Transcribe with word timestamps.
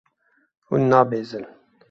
Hûn 0.67 0.83
nabezin. 0.89 1.45